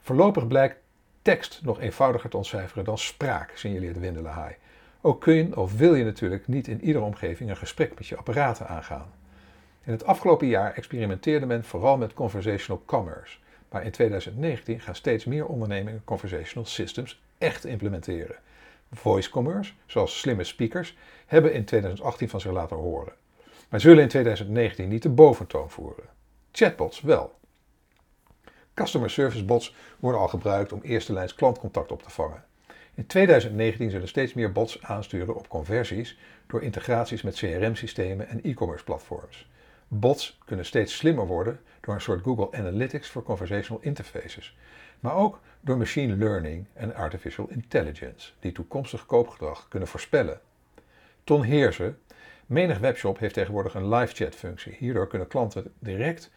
Voorlopig 0.00 0.46
blijkt 0.46 0.76
tekst 1.22 1.60
nog 1.62 1.80
eenvoudiger 1.80 2.30
te 2.30 2.36
ontcijferen 2.36 2.84
dan 2.84 2.98
spraak, 2.98 3.52
signaleert 3.54 3.98
Windelahaai. 3.98 4.56
Ook 5.06 5.20
kun 5.20 5.34
je 5.34 5.56
of 5.56 5.76
wil 5.76 5.94
je 5.94 6.04
natuurlijk 6.04 6.48
niet 6.48 6.68
in 6.68 6.84
iedere 6.84 7.04
omgeving 7.04 7.50
een 7.50 7.56
gesprek 7.56 7.94
met 7.94 8.06
je 8.06 8.16
apparaten 8.16 8.68
aangaan. 8.68 9.12
In 9.84 9.92
het 9.92 10.04
afgelopen 10.04 10.46
jaar 10.46 10.74
experimenteerde 10.74 11.46
men 11.46 11.64
vooral 11.64 11.96
met 11.96 12.14
conversational 12.14 12.82
commerce, 12.86 13.38
maar 13.70 13.84
in 13.84 13.90
2019 13.90 14.80
gaan 14.80 14.94
steeds 14.94 15.24
meer 15.24 15.46
ondernemingen 15.46 16.04
conversational 16.04 16.64
systems 16.64 17.22
echt 17.38 17.64
implementeren. 17.64 18.36
Voice 18.92 19.30
commerce, 19.30 19.72
zoals 19.86 20.18
slimme 20.18 20.44
speakers, 20.44 20.96
hebben 21.26 21.52
in 21.52 21.64
2018 21.64 22.28
van 22.28 22.40
zich 22.40 22.52
laten 22.52 22.76
horen, 22.76 23.12
maar 23.68 23.80
zullen 23.80 24.02
in 24.02 24.08
2019 24.08 24.88
niet 24.88 25.02
de 25.02 25.08
boventoon 25.08 25.70
voeren. 25.70 26.04
Chatbots 26.52 27.00
wel. 27.00 27.34
Customer 28.74 29.10
service 29.10 29.44
bots 29.44 29.74
worden 29.98 30.20
al 30.20 30.28
gebruikt 30.28 30.72
om 30.72 30.80
eerste 30.82 31.12
lijns 31.12 31.34
klantcontact 31.34 31.92
op 31.92 32.02
te 32.02 32.10
vangen. 32.10 32.44
In 32.96 33.06
2019 33.06 33.90
zullen 33.90 34.08
steeds 34.08 34.34
meer 34.34 34.52
bots 34.52 34.82
aansturen 34.82 35.36
op 35.36 35.48
conversies 35.48 36.18
door 36.46 36.62
integraties 36.62 37.22
met 37.22 37.34
CRM-systemen 37.34 38.28
en 38.28 38.42
e-commerce 38.42 38.84
platforms. 38.84 39.50
Bots 39.88 40.38
kunnen 40.44 40.64
steeds 40.64 40.96
slimmer 40.96 41.26
worden 41.26 41.60
door 41.80 41.94
een 41.94 42.00
soort 42.00 42.22
Google 42.22 42.52
Analytics 42.52 43.08
voor 43.08 43.22
conversational 43.22 43.82
interfaces, 43.82 44.56
maar 45.00 45.14
ook 45.14 45.40
door 45.60 45.76
machine 45.76 46.16
learning 46.16 46.66
en 46.72 46.94
artificial 46.94 47.48
intelligence, 47.48 48.32
die 48.40 48.52
toekomstig 48.52 49.06
koopgedrag 49.06 49.68
kunnen 49.68 49.88
voorspellen. 49.88 50.40
Ton 51.24 51.42
Heersen, 51.42 51.98
menig 52.46 52.78
webshop 52.78 53.18
heeft 53.18 53.34
tegenwoordig 53.34 53.74
een 53.74 53.88
live 53.88 54.14
chat 54.14 54.34
functie. 54.34 54.76
Hierdoor 54.78 55.06
kunnen 55.06 55.28
klanten 55.28 55.72
direct 55.78 56.30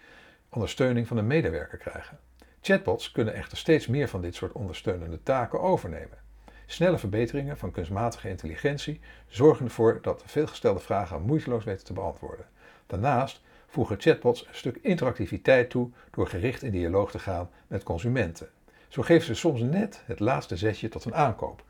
ondersteuning 0.50 1.08
van 1.08 1.18
een 1.18 1.28
medewerker 1.28 1.78
krijgen. 1.78 2.20
Chatbots 2.62 3.12
kunnen 3.12 3.34
echter 3.34 3.58
steeds 3.58 3.88
meer 3.88 4.08
van 4.08 4.22
dit 4.22 4.36
soort 4.36 4.52
ondersteunende 4.52 5.24
taken 5.24 5.62
overnemen. 5.62 6.28
Snelle 6.72 6.98
verbeteringen 6.98 7.58
van 7.58 7.72
kunstmatige 7.72 8.30
intelligentie 8.30 9.00
zorgen 9.28 9.66
ervoor 9.66 10.00
dat 10.02 10.24
veelgestelde 10.26 10.80
vragen 10.80 11.22
moeiteloos 11.22 11.64
weten 11.64 11.86
te 11.86 11.94
beantwoorden. 11.94 12.46
Daarnaast 12.88 13.42
voegen 13.68 14.00
chatbots 14.00 14.48
een 14.48 14.56
stuk 14.56 14.78
interactiviteit 14.82 15.70
toe 15.70 15.90
door 16.12 16.28
gericht 16.28 16.64
in 16.64 16.72
dialoog 16.72 17.12
te 17.12 17.20
gaan 17.20 17.50
met 17.68 17.84
consumenten. 17.84 18.50
Zo 18.88 19.02
geven 19.02 19.26
ze 19.26 19.34
soms 19.34 19.62
net 19.62 20.02
het 20.06 20.20
laatste 20.20 20.58
zetje 20.58 20.90
tot 20.90 21.06
een 21.06 21.16
aankoop. 21.16 21.64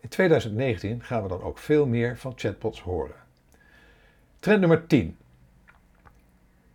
In 0.00 0.08
2019 0.08 1.02
gaan 1.02 1.22
we 1.22 1.28
dan 1.28 1.42
ook 1.42 1.58
veel 1.58 1.86
meer 1.86 2.16
van 2.16 2.32
chatbots 2.36 2.80
horen. 2.80 3.16
Trend 4.38 4.60
nummer 4.60 4.86
10. 4.86 5.16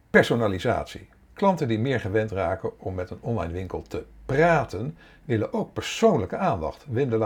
Personalisatie. 0.10 1.10
Klanten 1.34 1.68
die 1.68 1.80
meer 1.80 2.00
gewend 2.00 2.32
raken 2.32 2.80
om 2.80 2.94
met 2.94 3.10
een 3.10 3.22
online 3.22 3.54
winkel 3.54 3.82
te 3.82 4.06
praten, 4.26 4.98
willen 5.26 5.54
ook 5.54 5.74
persoonlijke 5.74 6.38
aandacht. 6.38 6.86
Wim 6.90 7.10
de 7.10 7.18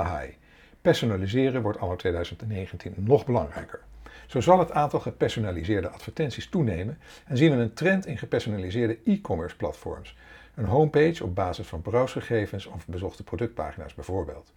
Personaliseren 0.84 1.62
wordt 1.62 1.80
anno 1.80 1.96
2019 1.96 2.94
nog 2.98 3.26
belangrijker. 3.26 3.80
Zo 4.28 4.42
zal 4.42 4.60
het 4.60 4.72
aantal 4.72 5.00
gepersonaliseerde 5.00 5.90
advertenties 5.90 6.50
toenemen 6.50 6.98
en 7.26 7.38
zien 7.38 7.52
we 7.52 7.62
een 7.62 7.74
trend 7.74 8.06
in 8.06 8.18
gepersonaliseerde 8.18 8.98
e-commerce 9.06 9.56
platforms. 9.56 10.18
Een 10.56 10.66
homepage 10.66 11.24
op 11.24 11.36
basis 11.36 11.68
van 11.68 11.82
browsergegevens 11.82 12.66
of 12.66 12.88
bezochte 12.88 13.24
productpagina's 13.24 13.94
bijvoorbeeld. 13.94 14.54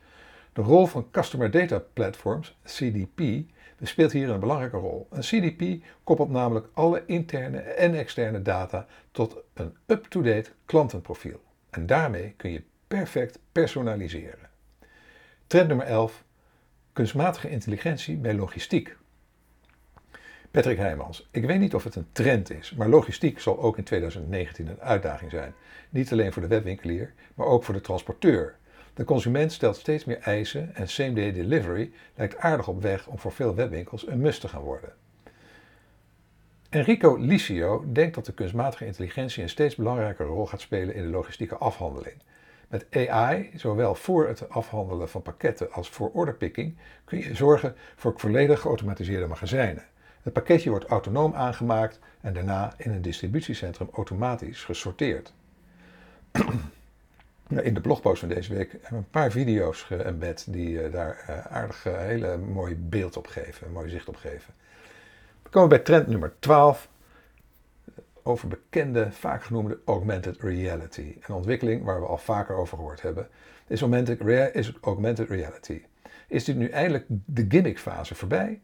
De 0.52 0.62
rol 0.62 0.86
van 0.86 1.10
Customer 1.10 1.50
Data 1.50 1.82
Platforms, 1.92 2.56
CDP, 2.64 3.20
speelt 3.82 4.12
hier 4.12 4.30
een 4.30 4.40
belangrijke 4.40 4.76
rol. 4.76 5.06
Een 5.10 5.20
CDP 5.20 5.84
koppelt 6.04 6.30
namelijk 6.30 6.66
alle 6.72 7.02
interne 7.06 7.58
en 7.58 7.94
externe 7.94 8.42
data 8.42 8.86
tot 9.10 9.36
een 9.54 9.76
up-to-date 9.86 10.50
klantenprofiel. 10.64 11.40
En 11.70 11.86
daarmee 11.86 12.34
kun 12.36 12.50
je 12.50 12.62
perfect 12.86 13.38
personaliseren. 13.52 14.54
Trend 15.46 15.68
nummer 15.68 15.86
11. 15.86 16.24
Kunstmatige 16.92 17.50
intelligentie 17.50 18.16
bij 18.16 18.34
logistiek. 18.34 18.96
Patrick 20.50 20.78
Heijmans. 20.78 21.28
Ik 21.30 21.44
weet 21.44 21.58
niet 21.58 21.74
of 21.74 21.84
het 21.84 21.94
een 21.94 22.06
trend 22.12 22.50
is, 22.50 22.74
maar 22.76 22.88
logistiek 22.88 23.40
zal 23.40 23.58
ook 23.58 23.78
in 23.78 23.84
2019 23.84 24.66
een 24.66 24.80
uitdaging 24.80 25.30
zijn. 25.30 25.54
Niet 25.90 26.12
alleen 26.12 26.32
voor 26.32 26.42
de 26.42 26.48
webwinkelier, 26.48 27.12
maar 27.34 27.46
ook 27.46 27.64
voor 27.64 27.74
de 27.74 27.80
transporteur. 27.80 28.56
De 28.94 29.04
consument 29.04 29.52
stelt 29.52 29.76
steeds 29.76 30.04
meer 30.04 30.18
eisen 30.18 30.74
en 30.74 30.88
same-day 30.88 31.32
delivery 31.32 31.92
lijkt 32.14 32.38
aardig 32.38 32.68
op 32.68 32.82
weg 32.82 33.06
om 33.06 33.18
voor 33.18 33.32
veel 33.32 33.54
webwinkels 33.54 34.06
een 34.06 34.20
must 34.20 34.40
te 34.40 34.48
gaan 34.48 34.62
worden. 34.62 34.92
Enrico 36.70 37.16
Licio 37.16 37.84
denkt 37.92 38.14
dat 38.14 38.26
de 38.26 38.34
kunstmatige 38.34 38.86
intelligentie 38.86 39.42
een 39.42 39.48
steeds 39.48 39.74
belangrijker 39.74 40.26
rol 40.26 40.46
gaat 40.46 40.60
spelen 40.60 40.94
in 40.94 41.02
de 41.02 41.08
logistieke 41.08 41.56
afhandeling. 41.56 42.16
Met 42.68 42.86
AI, 42.90 43.50
zowel 43.54 43.94
voor 43.94 44.28
het 44.28 44.48
afhandelen 44.48 45.08
van 45.08 45.22
pakketten 45.22 45.72
als 45.72 45.88
voor 45.88 46.10
orderpicking, 46.12 46.76
kun 47.04 47.18
je 47.18 47.34
zorgen 47.34 47.74
voor 47.96 48.12
volledig 48.16 48.60
geautomatiseerde 48.60 49.26
magazijnen. 49.26 49.84
Het 50.22 50.32
pakketje 50.32 50.70
wordt 50.70 50.84
autonoom 50.84 51.34
aangemaakt 51.34 51.98
en 52.20 52.32
daarna 52.32 52.74
in 52.76 52.90
een 52.90 53.02
distributiecentrum 53.02 53.88
automatisch 53.92 54.64
gesorteerd. 54.64 55.32
In 57.48 57.74
de 57.74 57.80
blogpost 57.80 58.20
van 58.20 58.28
deze 58.28 58.54
week 58.54 58.70
hebben 58.72 58.90
we 58.90 58.96
een 58.96 59.10
paar 59.10 59.30
video's 59.30 59.82
geëmbed 59.82 60.46
die 60.48 60.82
eh, 60.82 60.92
daar 60.92 61.24
eh, 61.26 61.56
aardig 61.56 61.84
een 61.84 61.98
hele 61.98 62.36
mooi 62.36 62.76
beeld 62.76 63.16
op 63.16 63.26
geven, 63.26 63.66
een 63.66 63.72
mooi 63.72 63.88
zicht 63.88 64.08
op 64.08 64.16
geven. 64.16 64.54
We 65.42 65.48
komen 65.48 65.68
bij 65.68 65.78
trend 65.78 66.06
nummer 66.06 66.32
12 66.38 66.88
over 68.26 68.48
bekende, 68.48 69.12
vaak 69.12 69.44
genoemde 69.44 69.78
augmented 69.84 70.40
reality. 70.40 71.16
Een 71.26 71.34
ontwikkeling 71.34 71.84
waar 71.84 72.00
we 72.00 72.06
al 72.06 72.18
vaker 72.18 72.56
over 72.56 72.76
gehoord 72.76 73.02
hebben. 73.02 73.28
Is 73.66 73.80
augmented, 73.80 74.54
is 74.54 74.72
augmented 74.80 75.28
reality. 75.28 75.82
Is 76.28 76.44
dit 76.44 76.56
nu 76.56 76.68
eindelijk 76.68 77.04
de 77.08 77.44
gimmickfase 77.48 78.14
voorbij? 78.14 78.60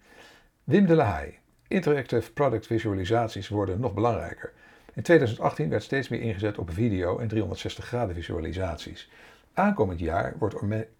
Wim 0.64 0.86
de 0.86 0.94
la 0.94 1.04
Haye. 1.04 1.34
Interactive 1.68 2.32
product 2.32 2.66
visualisaties 2.66 3.48
worden 3.48 3.80
nog 3.80 3.94
belangrijker. 3.94 4.52
In 4.94 5.02
2018 5.02 5.68
werd 5.68 5.82
steeds 5.82 6.08
meer 6.08 6.20
ingezet 6.20 6.58
op 6.58 6.70
video 6.72 7.18
en 7.18 7.28
360 7.28 7.84
graden 7.84 8.14
visualisaties. 8.14 9.10
Aankomend 9.52 9.98
jaar 9.98 10.34
wordt 10.38 10.54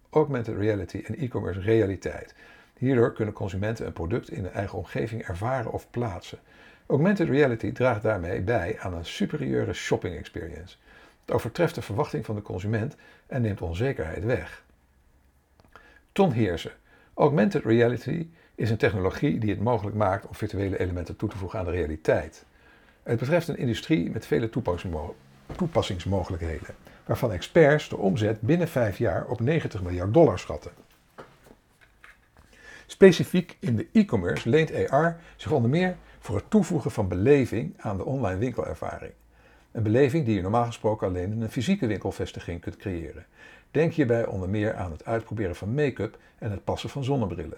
augmented 0.09 0.57
reality 0.57 1.03
en 1.05 1.17
e-commerce 1.17 1.59
realiteit. 1.59 2.35
Hierdoor 2.77 3.13
kunnen 3.13 3.33
consumenten 3.33 3.85
een 3.85 3.93
product 3.93 4.31
in 4.31 4.43
hun 4.43 4.53
eigen 4.53 4.77
omgeving 4.77 5.23
ervaren 5.23 5.71
of 5.71 5.89
plaatsen. 5.89 6.39
Augmented 6.85 7.29
reality 7.29 7.71
draagt 7.71 8.01
daarmee 8.01 8.41
bij 8.41 8.79
aan 8.79 8.93
een 8.93 9.05
superieure 9.05 9.73
shopping 9.73 10.15
experience. 10.17 10.75
Het 11.25 11.35
overtreft 11.35 11.75
de 11.75 11.81
verwachting 11.81 12.25
van 12.25 12.35
de 12.35 12.41
consument 12.41 12.95
en 13.27 13.41
neemt 13.41 13.61
onzekerheid 13.61 14.23
weg. 14.23 14.63
Ton 16.11 16.31
Heersen. 16.31 16.71
Augmented 17.13 17.63
reality 17.63 18.27
is 18.55 18.69
een 18.69 18.77
technologie 18.77 19.39
die 19.39 19.49
het 19.49 19.59
mogelijk 19.59 19.95
maakt 19.95 20.27
om 20.27 20.35
virtuele 20.35 20.79
elementen 20.79 21.15
toe 21.15 21.29
te 21.29 21.37
voegen 21.37 21.59
aan 21.59 21.65
de 21.65 21.71
realiteit. 21.71 22.45
Het 23.03 23.19
betreft 23.19 23.47
een 23.47 23.57
industrie 23.57 24.11
met 24.11 24.25
vele 24.25 24.49
toepassingsmogelijkheden, 25.55 26.75
waarvan 27.05 27.31
experts 27.31 27.89
de 27.89 27.97
omzet 27.97 28.41
binnen 28.41 28.67
vijf 28.67 28.97
jaar 28.97 29.25
op 29.25 29.39
90 29.39 29.81
miljard 29.81 30.13
dollar 30.13 30.39
schatten. 30.39 30.71
Specifiek 32.85 33.57
in 33.59 33.75
de 33.75 33.87
e-commerce 33.91 34.49
leent 34.49 34.89
AR 34.89 35.19
zich 35.35 35.51
onder 35.51 35.69
meer 35.69 35.95
voor 36.23 36.35
het 36.35 36.49
toevoegen 36.49 36.91
van 36.91 37.07
beleving 37.07 37.73
aan 37.77 37.97
de 37.97 38.05
online 38.05 38.39
winkelervaring. 38.39 39.13
Een 39.71 39.83
beleving 39.83 40.25
die 40.25 40.35
je 40.35 40.41
normaal 40.41 40.65
gesproken 40.65 41.07
alleen 41.07 41.31
in 41.31 41.41
een 41.41 41.51
fysieke 41.51 41.87
winkelvestiging 41.87 42.61
kunt 42.61 42.77
creëren. 42.77 43.25
Denk 43.71 43.93
hierbij 43.93 44.25
onder 44.25 44.49
meer 44.49 44.75
aan 44.75 44.91
het 44.91 45.05
uitproberen 45.05 45.55
van 45.55 45.73
make-up 45.73 46.17
en 46.37 46.51
het 46.51 46.63
passen 46.63 46.89
van 46.89 47.03
zonnebrillen. 47.03 47.57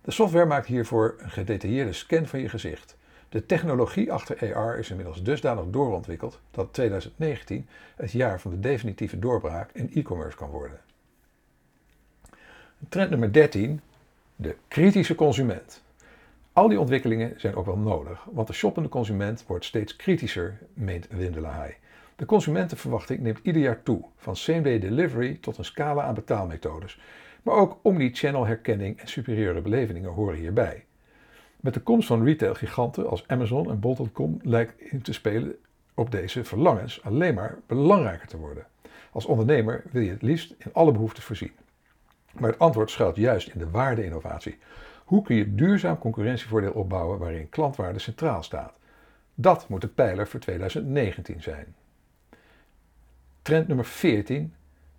De 0.00 0.10
software 0.10 0.46
maakt 0.46 0.66
hiervoor 0.66 1.14
een 1.18 1.30
gedetailleerde 1.30 1.92
scan 1.92 2.26
van 2.26 2.40
je 2.40 2.48
gezicht. 2.48 2.96
De 3.28 3.46
technologie 3.46 4.12
achter 4.12 4.54
AR 4.54 4.78
is 4.78 4.90
inmiddels 4.90 5.22
dusdanig 5.22 5.64
doorontwikkeld 5.70 6.40
dat 6.50 6.72
2019 6.72 7.66
het 7.96 8.12
jaar 8.12 8.40
van 8.40 8.50
de 8.50 8.60
definitieve 8.60 9.18
doorbraak 9.18 9.70
in 9.72 9.90
e-commerce 9.94 10.36
kan 10.36 10.50
worden. 10.50 10.80
Trend 12.88 13.10
nummer 13.10 13.32
13, 13.32 13.80
de 14.36 14.56
kritische 14.68 15.14
consument. 15.14 15.81
Al 16.52 16.68
die 16.68 16.80
ontwikkelingen 16.80 17.34
zijn 17.36 17.54
ook 17.54 17.66
wel 17.66 17.78
nodig, 17.78 18.26
want 18.30 18.46
de 18.46 18.52
shoppende 18.52 18.88
consument 18.88 19.44
wordt 19.46 19.64
steeds 19.64 19.96
kritischer, 19.96 20.58
meent 20.74 21.08
Wim 21.10 21.32
de 22.22 22.28
consumentenverwachting 22.28 23.20
neemt 23.20 23.40
ieder 23.42 23.62
jaar 23.62 23.82
toe, 23.82 24.04
van 24.16 24.36
same-day 24.36 24.78
delivery 24.78 25.38
tot 25.40 25.58
een 25.58 25.64
scala 25.64 26.02
aan 26.02 26.14
betaalmethodes. 26.14 27.00
Maar 27.42 27.54
ook 27.54 27.78
omni-channel 27.82 28.46
herkenning 28.46 29.00
en 29.00 29.08
superieure 29.08 29.60
belevingen 29.60 30.10
horen 30.10 30.38
hierbij. 30.38 30.84
Met 31.60 31.74
de 31.74 31.80
komst 31.80 32.06
van 32.06 32.24
retail-giganten 32.24 33.08
als 33.08 33.24
Amazon 33.26 33.70
en 33.70 33.80
Bol.com 33.80 34.38
lijkt 34.42 34.80
in 34.80 35.02
te 35.02 35.12
spelen 35.12 35.56
op 35.94 36.10
deze 36.10 36.44
verlangens 36.44 37.02
alleen 37.02 37.34
maar 37.34 37.58
belangrijker 37.66 38.28
te 38.28 38.36
worden. 38.36 38.66
Als 39.12 39.24
ondernemer 39.24 39.82
wil 39.90 40.02
je 40.02 40.10
het 40.10 40.22
liefst 40.22 40.54
in 40.58 40.72
alle 40.72 40.92
behoeften 40.92 41.22
voorzien. 41.22 41.52
Maar 42.32 42.50
het 42.50 42.58
antwoord 42.58 42.90
schuilt 42.90 43.16
juist 43.16 43.48
in 43.48 43.58
de 43.58 43.70
waarde-innovatie. 43.70 44.58
Hoe 45.12 45.22
kun 45.22 45.36
je 45.36 45.54
duurzaam 45.54 45.98
concurrentievoordeel 45.98 46.72
opbouwen 46.72 47.18
waarin 47.18 47.48
klantwaarde 47.48 47.98
centraal 47.98 48.42
staat? 48.42 48.78
Dat 49.34 49.68
moet 49.68 49.80
de 49.80 49.88
pijler 49.88 50.28
voor 50.28 50.40
2019 50.40 51.42
zijn. 51.42 51.74
Trend 53.42 53.68
nummer 53.68 53.84
14. 53.84 54.54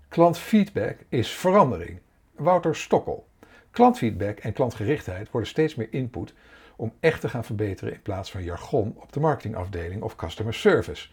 Klantfeedback 0.07 0.97
is 1.09 1.31
verandering. 1.31 1.99
Wouter 2.35 2.75
Stokkel. 2.75 3.27
Klantfeedback 3.71 4.39
en 4.39 4.53
klantgerichtheid 4.53 5.31
worden 5.31 5.49
steeds 5.49 5.75
meer 5.75 5.93
input 5.93 6.33
om 6.75 6.93
echt 6.99 7.21
te 7.21 7.29
gaan 7.29 7.45
verbeteren 7.45 7.93
in 7.93 8.01
plaats 8.01 8.31
van 8.31 8.43
jargon 8.43 8.95
op 8.97 9.11
de 9.11 9.19
marketingafdeling 9.19 10.01
of 10.01 10.15
customer 10.15 10.53
service 10.53 11.09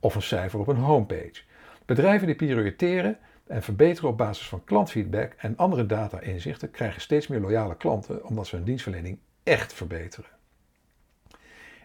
of 0.00 0.14
een 0.14 0.22
cijfer 0.22 0.58
op 0.60 0.68
een 0.68 0.76
homepage. 0.76 1.42
Bedrijven 1.84 2.26
die 2.26 2.36
prioriteren 2.36 3.18
en 3.52 3.62
verbeteren 3.62 4.10
op 4.10 4.16
basis 4.16 4.48
van 4.48 4.64
klantfeedback 4.64 5.32
en 5.36 5.56
andere 5.56 5.86
data-inzichten 5.86 6.70
krijgen 6.70 7.00
steeds 7.00 7.26
meer 7.26 7.40
loyale 7.40 7.76
klanten 7.76 8.24
omdat 8.24 8.46
ze 8.46 8.56
hun 8.56 8.64
dienstverlening 8.64 9.18
echt 9.42 9.72
verbeteren. 9.72 10.30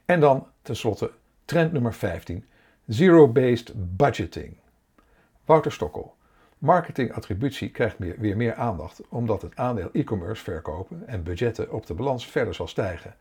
En 0.05 0.19
dan 0.19 0.47
tenslotte 0.61 1.11
trend 1.45 1.71
nummer 1.71 1.93
15: 1.93 2.45
Zero-based 2.87 3.97
budgeting. 3.97 4.57
Wouter 5.45 5.71
Stokkel. 5.71 6.15
Marketingattributie 6.57 7.69
krijgt 7.69 7.97
weer 7.97 8.37
meer 8.37 8.53
aandacht 8.53 9.01
omdat 9.09 9.41
het 9.41 9.55
aandeel 9.55 9.89
e-commerce 9.93 10.43
verkopen 10.43 11.07
en 11.07 11.23
budgetten 11.23 11.71
op 11.71 11.85
de 11.85 11.93
balans 11.93 12.27
verder 12.27 12.53
zal 12.53 12.67
stijgen. 12.67 13.15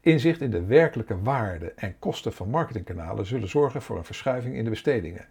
Inzicht 0.00 0.40
in 0.40 0.50
de 0.50 0.64
werkelijke 0.64 1.22
waarde 1.22 1.72
en 1.76 1.98
kosten 1.98 2.32
van 2.32 2.50
marketingkanalen 2.50 3.26
zullen 3.26 3.48
zorgen 3.48 3.82
voor 3.82 3.96
een 3.96 4.04
verschuiving 4.04 4.54
in 4.54 4.64
de 4.64 4.70
bestedingen. 4.70 5.26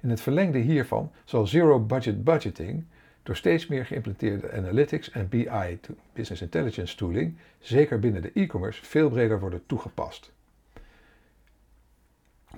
In 0.00 0.10
het 0.10 0.20
verlengde 0.20 0.58
hiervan 0.58 1.12
zal 1.24 1.46
zero 1.46 1.80
budget 1.80 2.24
budgeting 2.24 2.84
door 3.22 3.36
steeds 3.36 3.66
meer 3.66 3.86
geïmplementeerde 3.86 4.52
analytics 4.52 5.10
en 5.10 5.28
BI, 5.28 5.80
business 6.12 6.42
intelligence 6.42 6.96
tooling, 6.96 7.36
zeker 7.58 7.98
binnen 7.98 8.22
de 8.22 8.30
e-commerce, 8.34 8.84
veel 8.84 9.08
breder 9.08 9.40
worden 9.40 9.66
toegepast. 9.66 10.32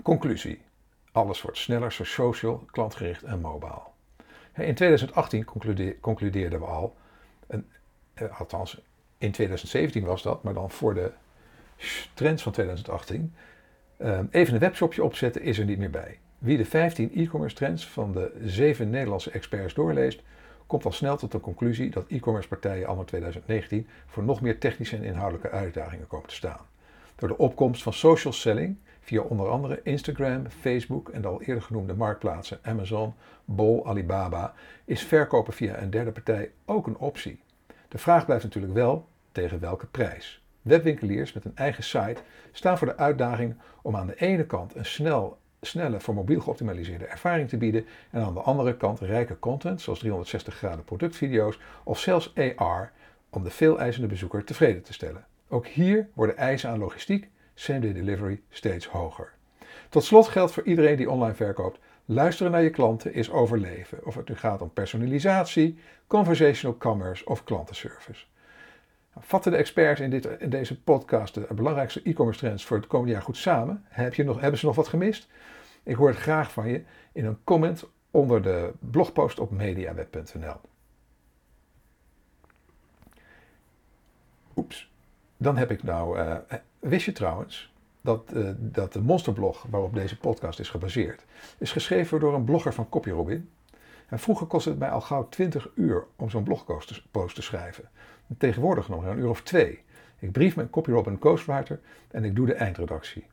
Conclusie. 0.01 0.61
Alles 1.11 1.41
wordt 1.41 1.57
sneller, 1.57 1.91
social, 1.91 2.63
klantgericht 2.71 3.23
en 3.23 3.41
mobile. 3.41 3.81
In 4.55 4.75
2018 4.75 5.45
concludeerden 5.99 6.59
we 6.59 6.65
al, 6.65 6.95
eh, 7.47 7.59
althans 8.39 8.81
in 9.17 9.31
2017 9.31 10.03
was 10.03 10.23
dat, 10.23 10.43
maar 10.43 10.53
dan 10.53 10.71
voor 10.71 10.93
de 10.93 11.11
trends 12.13 12.43
van 12.43 12.51
2018, 12.51 13.33
eh, 13.97 14.19
even 14.31 14.53
een 14.53 14.59
webshopje 14.59 15.03
opzetten 15.03 15.41
is 15.41 15.57
er 15.57 15.65
niet 15.65 15.77
meer 15.77 15.89
bij. 15.89 16.19
Wie 16.39 16.57
de 16.57 16.65
15 16.65 17.11
e-commerce 17.15 17.55
trends 17.55 17.87
van 17.87 18.11
de 18.11 18.31
7 18.43 18.89
Nederlandse 18.89 19.31
experts 19.31 19.73
doorleest, 19.73 20.21
komt 20.67 20.85
al 20.85 20.91
snel 20.91 21.17
tot 21.17 21.31
de 21.31 21.39
conclusie 21.39 21.89
dat 21.89 22.07
e-commerce 22.07 22.47
partijen 22.47 22.87
anno 22.87 23.03
2019 23.03 23.87
voor 24.05 24.23
nog 24.23 24.41
meer 24.41 24.59
technische 24.59 24.95
en 24.95 25.03
inhoudelijke 25.03 25.49
uitdagingen 25.49 26.07
komen 26.07 26.27
te 26.27 26.35
staan. 26.35 26.65
Door 27.15 27.29
de 27.29 27.37
opkomst 27.37 27.83
van 27.83 27.93
social 27.93 28.33
selling 28.33 28.77
via 28.99 29.21
onder 29.21 29.49
andere 29.49 29.79
Instagram, 29.83 30.49
Facebook 30.49 31.09
en 31.09 31.21
de 31.21 31.27
al 31.27 31.41
eerder 31.41 31.63
genoemde 31.63 31.93
marktplaatsen 31.93 32.59
Amazon, 32.61 33.13
Bol, 33.45 33.87
Alibaba, 33.87 34.53
is 34.85 35.03
verkopen 35.03 35.53
via 35.53 35.81
een 35.81 35.89
derde 35.89 36.11
partij 36.11 36.51
ook 36.65 36.87
een 36.87 36.97
optie. 36.97 37.41
De 37.87 37.97
vraag 37.97 38.25
blijft 38.25 38.43
natuurlijk 38.43 38.73
wel 38.73 39.07
tegen 39.31 39.59
welke 39.59 39.85
prijs. 39.85 40.43
Webwinkeliers 40.61 41.33
met 41.33 41.45
een 41.45 41.55
eigen 41.55 41.83
site 41.83 42.21
staan 42.51 42.77
voor 42.77 42.87
de 42.87 42.97
uitdaging 42.97 43.55
om 43.81 43.95
aan 43.95 44.07
de 44.07 44.15
ene 44.15 44.45
kant 44.45 44.75
een 44.75 44.85
snel, 44.85 45.38
snelle, 45.61 45.99
voor 45.99 46.13
mobiel 46.13 46.41
geoptimaliseerde 46.41 47.05
ervaring 47.05 47.49
te 47.49 47.57
bieden 47.57 47.85
en 48.11 48.21
aan 48.21 48.33
de 48.33 48.41
andere 48.41 48.77
kant 48.77 48.99
rijke 48.99 49.39
content 49.39 49.81
zoals 49.81 49.99
360 49.99 50.55
graden 50.55 50.83
productvideo's 50.83 51.59
of 51.83 51.99
zelfs 51.99 52.33
AR 52.55 52.91
om 53.29 53.43
de 53.43 53.49
veel 53.49 53.79
eisende 53.79 54.07
bezoeker 54.07 54.43
tevreden 54.43 54.83
te 54.83 54.93
stellen. 54.93 55.25
Ook 55.47 55.67
hier 55.67 56.07
worden 56.13 56.37
eisen 56.37 56.69
aan 56.69 56.79
logistiek, 56.79 57.29
same-day 57.53 57.93
delivery 57.93 58.41
steeds 58.49 58.87
hoger. 58.87 59.31
Tot 59.89 60.03
slot 60.03 60.27
geldt 60.27 60.51
voor 60.51 60.63
iedereen 60.63 60.97
die 60.97 61.09
online 61.09 61.33
verkoopt: 61.33 61.79
luisteren 62.05 62.51
naar 62.51 62.63
je 62.63 62.69
klanten 62.69 63.13
is 63.13 63.31
overleven. 63.31 64.05
Of 64.05 64.15
het 64.15 64.29
nu 64.29 64.35
gaat 64.35 64.61
om 64.61 64.73
personalisatie, 64.73 65.79
conversational 66.07 66.77
commerce 66.77 67.25
of 67.25 67.43
klantenservice. 67.43 68.25
Vatten 69.19 69.51
de 69.51 69.57
experts 69.57 70.01
in, 70.01 70.09
dit, 70.09 70.25
in, 70.25 70.49
deze 70.49 70.81
podcast 70.81 71.33
de 71.33 71.53
belangrijkste 71.53 72.01
e-commerce 72.03 72.39
trends 72.39 72.65
voor 72.65 72.77
het 72.77 72.87
komende 72.87 73.13
jaar 73.13 73.21
goed 73.21 73.37
samen? 73.37 73.83
Heb 73.87 74.13
je 74.13 74.23
nog, 74.23 74.39
hebben 74.39 74.59
ze 74.59 74.65
nog 74.65 74.75
wat 74.75 74.87
gemist? 74.87 75.27
Ik 75.83 75.95
hoor 75.95 76.07
het 76.07 76.17
graag 76.17 76.51
van 76.51 76.67
je 76.67 76.83
in 77.11 77.25
een 77.25 77.37
comment 77.43 77.85
onder 78.11 78.41
de 78.41 78.73
blogpost 78.79 79.39
op 79.39 79.51
mediaweb.nl. 79.51 80.55
Oeps. 84.55 84.91
Dan 85.37 85.57
heb 85.57 85.71
ik 85.71 85.83
nou. 85.83 86.19
Uh, 86.19 86.37
wist 86.79 87.05
je 87.05 87.11
trouwens 87.11 87.73
dat, 88.01 88.31
uh, 88.33 88.49
dat 88.57 88.93
de 88.93 89.01
monsterblog 89.01 89.65
waarop 89.69 89.93
deze 89.93 90.17
podcast 90.17 90.59
is 90.59 90.69
gebaseerd, 90.69 91.25
is 91.57 91.71
geschreven 91.71 92.19
door 92.19 92.33
een 92.33 92.43
blogger 92.43 92.73
van 92.73 92.89
CopyRobin. 92.89 93.49
En 94.09 94.19
vroeger 94.19 94.47
kostte 94.47 94.69
het 94.69 94.79
mij 94.79 94.89
al 94.89 95.01
gauw 95.01 95.29
20 95.29 95.69
uur 95.75 96.05
om 96.15 96.29
zo'n 96.29 96.43
blogpost 96.43 97.35
te 97.35 97.41
schrijven. 97.41 97.89
En 98.27 98.37
tegenwoordig 98.37 98.89
nog 98.89 99.05
een 99.05 99.17
uur 99.17 99.29
of 99.29 99.41
twee. 99.41 99.83
Ik 100.19 100.31
brief 100.31 100.55
mijn 100.55 100.69
CopyRobin 100.69 101.17
ghostwriter 101.19 101.79
en 102.11 102.23
ik 102.23 102.35
doe 102.35 102.45
de 102.45 102.53
eindredactie. 102.53 103.25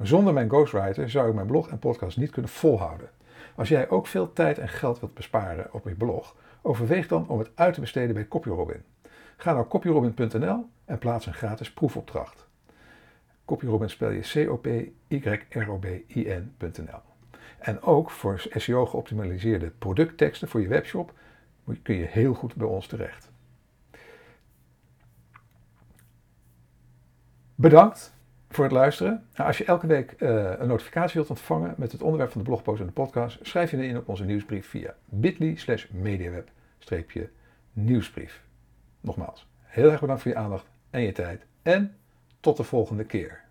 Zonder 0.00 0.32
mijn 0.32 0.48
ghostwriter 0.48 1.10
zou 1.10 1.28
ik 1.28 1.34
mijn 1.34 1.46
blog 1.46 1.68
en 1.68 1.78
podcast 1.78 2.16
niet 2.16 2.30
kunnen 2.30 2.50
volhouden. 2.50 3.10
Als 3.54 3.68
jij 3.68 3.88
ook 3.88 4.06
veel 4.06 4.32
tijd 4.32 4.58
en 4.58 4.68
geld 4.68 5.00
wilt 5.00 5.14
besparen 5.14 5.68
op 5.72 5.88
je 5.88 5.94
blog, 5.94 6.36
overweeg 6.62 7.08
dan 7.08 7.28
om 7.28 7.38
het 7.38 7.50
uit 7.54 7.74
te 7.74 7.80
besteden 7.80 8.14
bij 8.14 8.28
CopyRobin. 8.28 8.82
Ga 9.36 9.52
naar 9.52 9.68
copyrobin.nl 9.68 10.66
en 10.84 10.98
plaats 10.98 11.26
een 11.26 11.34
gratis 11.34 11.72
proefopdracht. 11.72 12.46
CopyRobin 13.44 13.90
spel 13.90 14.10
je 14.10 14.20
C-O-P-Y-R-O-B-I-N.nl. 14.20 15.02
En 17.58 17.82
ook 17.82 18.10
voor 18.10 18.42
SEO 18.50 18.86
geoptimaliseerde 18.86 19.70
productteksten 19.78 20.48
voor 20.48 20.60
je 20.60 20.68
webshop 20.68 21.12
kun 21.82 21.94
je 21.94 22.04
heel 22.04 22.34
goed 22.34 22.54
bij 22.54 22.66
ons 22.66 22.86
terecht. 22.86 23.32
Bedankt 27.54 28.14
voor 28.48 28.64
het 28.64 28.72
luisteren. 28.72 29.26
Nou, 29.34 29.48
als 29.48 29.58
je 29.58 29.64
elke 29.64 29.86
week 29.86 30.14
uh, 30.18 30.52
een 30.58 30.68
notificatie 30.68 31.14
wilt 31.14 31.30
ontvangen 31.30 31.74
met 31.76 31.92
het 31.92 32.02
onderwerp 32.02 32.30
van 32.30 32.40
de 32.40 32.46
blogpost 32.46 32.80
en 32.80 32.86
de 32.86 32.92
podcast, 32.92 33.38
schrijf 33.42 33.70
je 33.70 33.86
in 33.86 33.96
op 33.96 34.08
onze 34.08 34.24
nieuwsbrief 34.24 34.68
via 34.68 34.94
bit.ly 35.04 35.56
slash 35.56 35.86
mediaweb-nieuwsbrief. 35.90 38.42
Nogmaals, 39.00 39.46
heel 39.62 39.90
erg 39.90 40.00
bedankt 40.00 40.22
voor 40.22 40.30
je 40.30 40.36
aandacht 40.36 40.66
en 40.90 41.00
je 41.00 41.12
tijd 41.12 41.46
en 41.62 41.96
tot 42.40 42.56
de 42.56 42.64
volgende 42.64 43.04
keer. 43.04 43.43